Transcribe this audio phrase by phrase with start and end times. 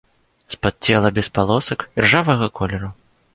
[0.53, 2.91] Спод цела без палосак, іржавага колеру.